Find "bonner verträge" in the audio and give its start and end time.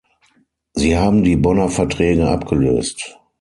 1.35-2.27